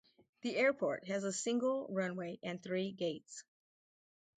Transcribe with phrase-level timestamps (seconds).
[0.41, 3.43] The airport has a single runway and three gates.